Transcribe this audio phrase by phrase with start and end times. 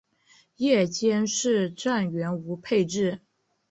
[0.55, 3.19] 夜间是站员无配置。